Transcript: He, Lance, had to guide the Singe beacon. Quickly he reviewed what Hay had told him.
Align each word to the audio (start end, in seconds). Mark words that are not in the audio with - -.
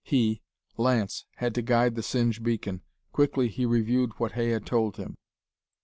He, 0.03 0.41
Lance, 0.77 1.25
had 1.35 1.53
to 1.53 1.61
guide 1.61 1.93
the 1.93 2.01
Singe 2.01 2.41
beacon. 2.41 2.81
Quickly 3.13 3.49
he 3.49 3.67
reviewed 3.67 4.13
what 4.17 4.31
Hay 4.31 4.49
had 4.49 4.65
told 4.65 4.97
him. 4.97 5.15